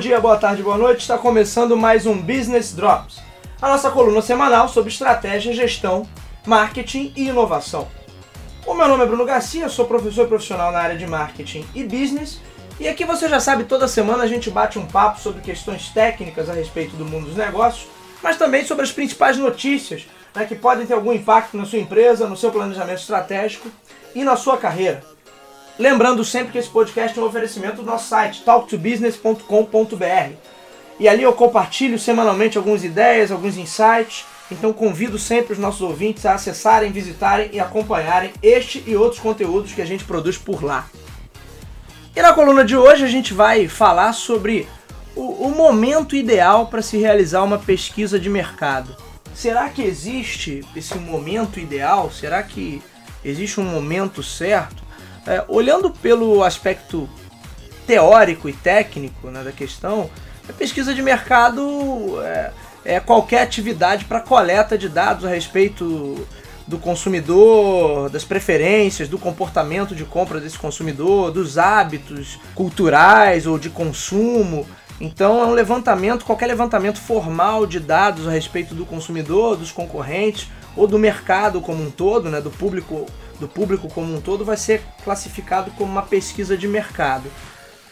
[0.00, 1.00] dia, boa tarde, boa noite.
[1.00, 3.20] Está começando mais um Business Drops,
[3.60, 6.08] a nossa coluna semanal sobre estratégia, gestão,
[6.46, 7.86] marketing e inovação.
[8.66, 12.40] O meu nome é Bruno Garcia, sou professor profissional na área de marketing e business.
[12.80, 16.48] E aqui você já sabe, toda semana a gente bate um papo sobre questões técnicas
[16.48, 17.86] a respeito do mundo dos negócios,
[18.22, 22.26] mas também sobre as principais notícias né, que podem ter algum impacto na sua empresa,
[22.26, 23.68] no seu planejamento estratégico
[24.14, 25.04] e na sua carreira.
[25.80, 30.34] Lembrando sempre que esse podcast é um oferecimento do nosso site, talktobusiness.com.br.
[30.98, 34.26] E ali eu compartilho semanalmente algumas ideias, alguns insights.
[34.50, 39.72] Então convido sempre os nossos ouvintes a acessarem, visitarem e acompanharem este e outros conteúdos
[39.72, 40.86] que a gente produz por lá.
[42.14, 44.68] E na coluna de hoje a gente vai falar sobre
[45.16, 48.94] o, o momento ideal para se realizar uma pesquisa de mercado.
[49.34, 52.10] Será que existe esse momento ideal?
[52.10, 52.82] Será que
[53.24, 54.89] existe um momento certo?
[55.26, 57.08] É, olhando pelo aspecto
[57.86, 60.10] teórico e técnico né, da questão,
[60.48, 62.50] a pesquisa de mercado é,
[62.84, 66.26] é qualquer atividade para coleta de dados a respeito
[66.66, 73.68] do consumidor, das preferências, do comportamento de compra desse consumidor, dos hábitos culturais ou de
[73.68, 74.66] consumo.
[75.00, 80.48] Então é um levantamento, qualquer levantamento formal de dados a respeito do consumidor, dos concorrentes
[80.76, 83.06] ou do mercado como um todo, né, do público
[83.40, 87.30] do público como um todo vai ser classificado como uma pesquisa de mercado.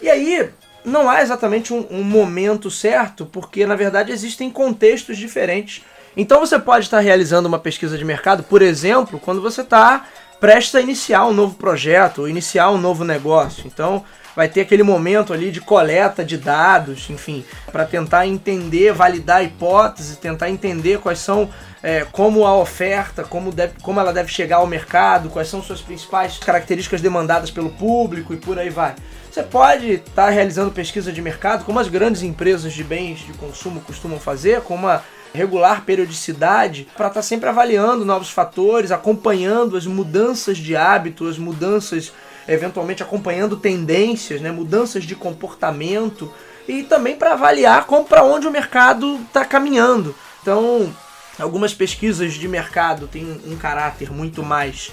[0.00, 0.50] E aí
[0.84, 5.84] não há exatamente um, um momento certo, porque na verdade existem contextos diferentes.
[6.16, 10.06] Então você pode estar realizando uma pesquisa de mercado, por exemplo, quando você está
[10.40, 13.64] prestes a iniciar um novo projeto, iniciar um novo negócio.
[13.66, 14.04] Então
[14.38, 19.42] vai ter aquele momento ali de coleta de dados, enfim, para tentar entender, validar a
[19.42, 21.50] hipótese, tentar entender quais são
[21.82, 25.80] é, como a oferta, como, deve, como ela deve chegar ao mercado, quais são suas
[25.80, 28.94] principais características demandadas pelo público e por aí vai.
[29.28, 33.32] Você pode estar tá realizando pesquisa de mercado, como as grandes empresas de bens de
[33.32, 35.02] consumo costumam fazer, com uma
[35.34, 41.38] regular periodicidade, para estar tá sempre avaliando novos fatores, acompanhando as mudanças de hábito, as
[41.38, 42.12] mudanças
[42.48, 46.32] eventualmente acompanhando tendências, né, mudanças de comportamento
[46.66, 50.14] e também para avaliar como para onde o mercado está caminhando.
[50.42, 50.92] Então,
[51.38, 54.92] algumas pesquisas de mercado têm um caráter muito mais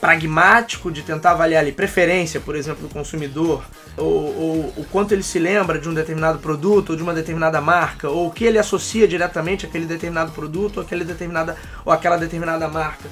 [0.00, 3.64] pragmático de tentar avaliar ali preferência, por exemplo, do consumidor,
[3.96, 7.60] ou, ou, o quanto ele se lembra de um determinado produto ou de uma determinada
[7.60, 12.16] marca, ou o que ele associa diretamente àquele determinado produto ou, aquele determinada, ou aquela
[12.16, 13.08] determinada marca.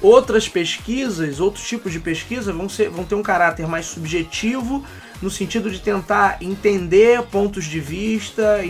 [0.00, 4.84] Outras pesquisas, outros tipos de pesquisa vão, ser, vão ter um caráter mais subjetivo,
[5.20, 8.60] no sentido de tentar entender pontos de vista,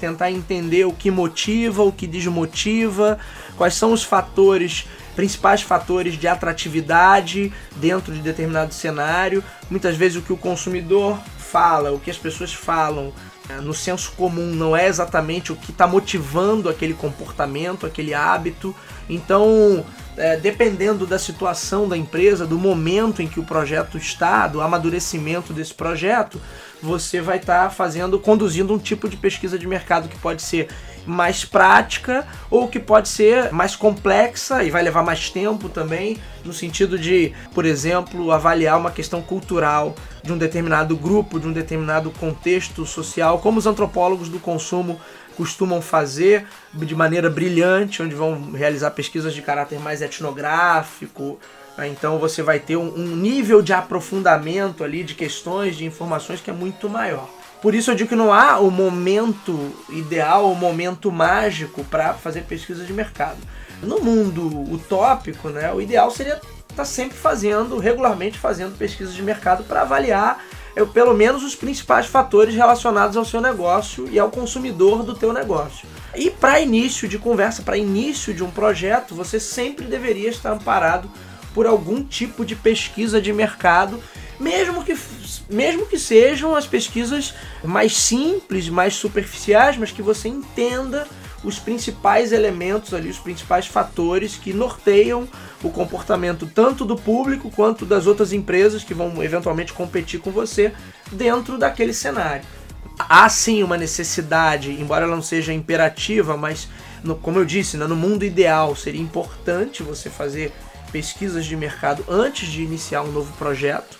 [0.00, 3.18] tentar entender o que motiva, o que desmotiva,
[3.56, 9.44] quais são os fatores, principais fatores de atratividade dentro de determinado cenário.
[9.70, 13.12] Muitas vezes o que o consumidor fala, o que as pessoas falam
[13.60, 18.74] no senso comum não é exatamente o que está motivando aquele comportamento, aquele hábito.
[19.08, 19.84] Então,
[20.16, 25.52] é, dependendo da situação da empresa, do momento em que o projeto está, do amadurecimento
[25.52, 26.40] desse projeto,
[26.82, 30.68] você vai estar tá fazendo, conduzindo um tipo de pesquisa de mercado que pode ser
[31.06, 36.52] mais prática ou que pode ser mais complexa e vai levar mais tempo também, no
[36.52, 42.10] sentido de, por exemplo, avaliar uma questão cultural de um determinado grupo, de um determinado
[42.10, 45.00] contexto social, como os antropólogos do consumo
[45.36, 51.38] costumam fazer de maneira brilhante, onde vão realizar pesquisas de caráter mais etnográfico.
[51.76, 51.88] Né?
[51.88, 56.54] Então você vai ter um, nível de aprofundamento ali de questões, de informações que é
[56.54, 57.28] muito maior.
[57.62, 62.42] Por isso eu digo que não há o momento ideal, o momento mágico para fazer
[62.42, 63.38] pesquisa de mercado.
[63.80, 69.22] No mundo utópico, né, o ideal seria estar tá sempre fazendo, regularmente fazendo pesquisas de
[69.22, 70.44] mercado para avaliar
[70.74, 75.32] é, pelo menos os principais fatores relacionados ao seu negócio e ao consumidor do teu
[75.32, 75.86] negócio.
[76.16, 81.10] E para início de conversa, para início de um projeto, você sempre deveria estar amparado
[81.54, 84.02] por algum tipo de pesquisa de mercado,
[84.40, 84.96] mesmo que,
[85.52, 91.06] mesmo que sejam as pesquisas mais simples, mais superficiais, mas que você entenda
[91.44, 95.28] os principais elementos ali, os principais fatores que norteiam
[95.62, 100.72] o comportamento tanto do público quanto das outras empresas que vão eventualmente competir com você
[101.10, 102.44] dentro daquele cenário.
[102.98, 106.68] Há sim uma necessidade, embora ela não seja imperativa, mas
[107.02, 110.52] no, como eu disse, né, no mundo ideal seria importante você fazer
[110.92, 113.98] pesquisas de mercado antes de iniciar um novo projeto,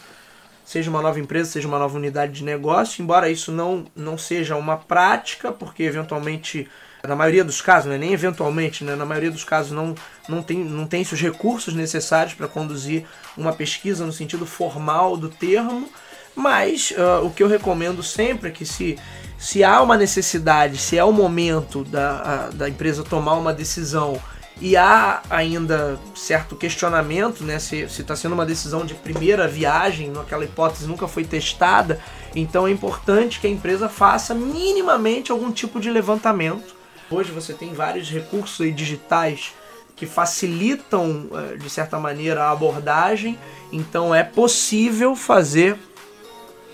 [0.65, 4.57] seja uma nova empresa, seja uma nova unidade de negócio, embora isso não, não seja
[4.57, 6.69] uma prática, porque eventualmente
[7.07, 9.95] na maioria dos casos, né, nem eventualmente, né, na maioria dos casos não,
[10.29, 13.05] não tem, não tem os recursos necessários para conduzir
[13.37, 15.89] uma pesquisa no sentido formal do termo,
[16.35, 18.97] mas uh, o que eu recomendo sempre é que se,
[19.37, 24.21] se há uma necessidade, se é o momento da, a, da empresa tomar uma decisão
[24.61, 27.59] e há ainda certo questionamento, né?
[27.59, 32.01] Se está sendo uma decisão de primeira viagem, naquela hipótese nunca foi testada,
[32.35, 36.75] então é importante que a empresa faça minimamente algum tipo de levantamento.
[37.11, 39.53] Hoje você tem vários recursos digitais
[39.95, 43.39] que facilitam, eh, de certa maneira, a abordagem,
[43.71, 45.79] então é possível fazer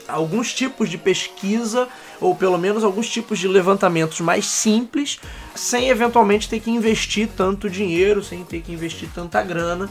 [0.08, 1.87] alguns tipos de pesquisa
[2.20, 5.20] ou pelo menos alguns tipos de levantamentos mais simples,
[5.55, 9.88] sem eventualmente ter que investir tanto dinheiro, sem ter que investir tanta grana.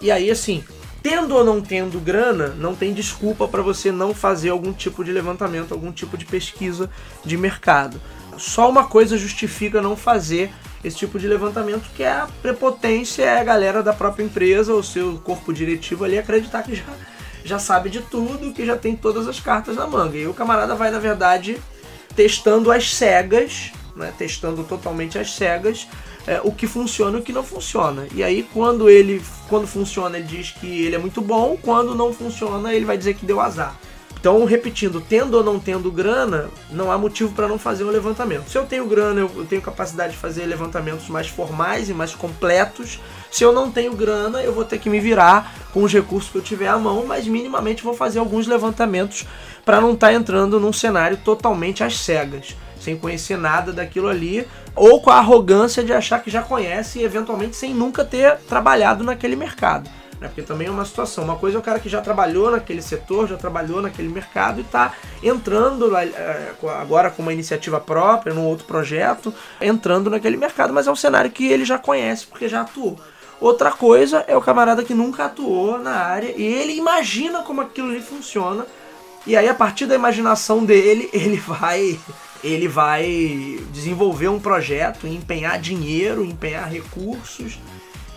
[0.00, 0.64] E aí, assim,
[1.02, 5.12] tendo ou não tendo grana, não tem desculpa para você não fazer algum tipo de
[5.12, 6.90] levantamento, algum tipo de pesquisa
[7.24, 8.00] de mercado.
[8.36, 10.50] Só uma coisa justifica não fazer
[10.82, 14.82] esse tipo de levantamento, que é a prepotência, é a galera da própria empresa, o
[14.82, 16.84] seu corpo diretivo ali acreditar que já
[17.48, 20.16] já sabe de tudo, que já tem todas as cartas na manga.
[20.16, 21.60] E o camarada vai, na verdade,
[22.14, 25.88] testando as cegas, né, testando totalmente as cegas,
[26.26, 28.06] é, o que funciona e o que não funciona.
[28.14, 32.12] E aí, quando ele quando funciona, ele diz que ele é muito bom, quando não
[32.12, 33.74] funciona, ele vai dizer que deu azar.
[34.20, 38.50] Então, repetindo, tendo ou não tendo grana, não há motivo para não fazer um levantamento.
[38.50, 42.98] Se eu tenho grana, eu tenho capacidade de fazer levantamentos mais formais e mais completos.
[43.30, 46.38] Se eu não tenho grana, eu vou ter que me virar com os recursos que
[46.38, 49.24] eu tiver à mão, mas minimamente vou fazer alguns levantamentos
[49.64, 54.48] para não estar tá entrando num cenário totalmente às cegas, sem conhecer nada daquilo ali,
[54.74, 59.04] ou com a arrogância de achar que já conhece e eventualmente sem nunca ter trabalhado
[59.04, 59.88] naquele mercado.
[60.20, 60.28] Né?
[60.28, 61.24] Porque também é uma situação.
[61.24, 64.62] Uma coisa é o cara que já trabalhou naquele setor, já trabalhou naquele mercado e
[64.62, 64.92] está
[65.22, 70.90] entrando é, agora com uma iniciativa própria, num outro projeto, entrando naquele mercado, mas é
[70.90, 72.98] um cenário que ele já conhece porque já atuou.
[73.40, 77.90] Outra coisa é o camarada que nunca atuou na área e ele imagina como aquilo
[77.90, 78.66] ali funciona.
[79.26, 81.98] E aí, a partir da imaginação dele, ele vai
[82.42, 87.58] ele vai desenvolver um projeto, empenhar dinheiro, empenhar recursos.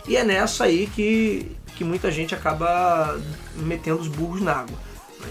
[0.07, 3.19] E é nessa aí que, que muita gente acaba
[3.55, 4.77] metendo os burros na água.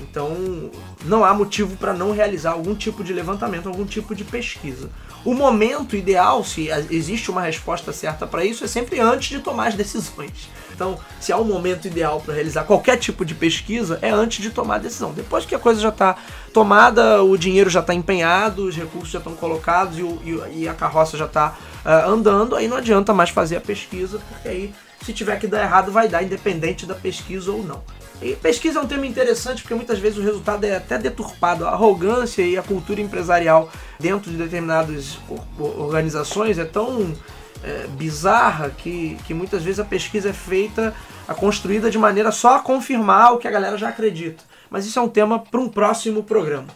[0.02, 0.70] Então,
[1.04, 4.90] não há motivo para não realizar algum tipo de levantamento, algum tipo de pesquisa.
[5.24, 9.68] O momento ideal, se existe uma resposta certa para isso, é sempre antes de tomar
[9.68, 10.48] as decisões.
[10.80, 14.48] Então, se há um momento ideal para realizar qualquer tipo de pesquisa, é antes de
[14.48, 15.12] tomar a decisão.
[15.12, 16.16] Depois que a coisa já está
[16.54, 20.18] tomada, o dinheiro já está empenhado, os recursos já estão colocados e, o,
[20.50, 21.52] e, a carroça já está uh,
[21.84, 24.74] ah, andando, aí não adianta mais fazer a pesquisa, porque aí
[25.04, 27.82] se tiver que dar errado, vai dar, independente da pesquisa ou não.
[28.22, 31.66] E pesquisa é um tema interessante porque muitas vezes o resultado é até deturpado.
[31.66, 35.18] A arrogância e a cultura empresarial dentro de determinadas
[35.58, 37.14] organizações é tão
[37.62, 40.94] é, bizarra que, que muitas vezes a pesquisa é feita,
[41.26, 44.42] a construída de maneira só a confirmar o que a galera já acredita.
[44.68, 46.68] Mas isso é um tema para um próximo programa.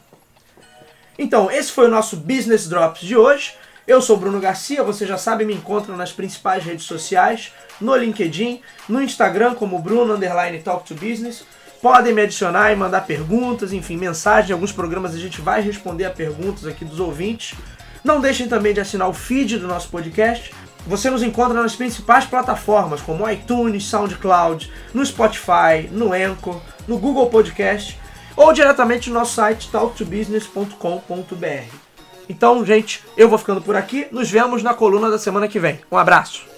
[1.19, 3.54] Então, esse foi o nosso Business Drops de hoje.
[3.86, 8.61] Eu sou Bruno Garcia, você já sabe, me encontram nas principais redes sociais, no LinkedIn,
[8.88, 11.44] no Instagram como Bruno Underline Talk to Business.
[11.82, 14.49] Podem me adicionar e mandar perguntas, enfim, mensagens.
[14.49, 17.59] Em alguns programas a gente vai responder a perguntas aqui dos ouvintes.
[18.02, 20.52] Não deixem também de assinar o feed do nosso podcast.
[20.87, 27.31] Você nos encontra nas principais plataformas como iTunes, SoundCloud, no Spotify, no Anchor, no Google
[27.31, 27.99] Podcast
[28.37, 31.75] ou diretamente no nosso site talktobusiness.com.br.
[32.29, 34.07] Então, gente, eu vou ficando por aqui.
[34.11, 35.81] Nos vemos na coluna da semana que vem.
[35.91, 36.53] Um abraço.